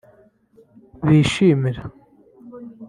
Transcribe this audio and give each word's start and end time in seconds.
bishimira 1.07 1.81